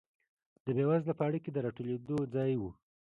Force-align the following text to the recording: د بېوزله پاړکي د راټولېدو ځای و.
د 0.65 0.67
بېوزله 0.77 1.13
پاړکي 1.19 1.49
د 1.53 1.57
راټولېدو 1.65 2.17
ځای 2.35 2.53
و. 2.57 2.63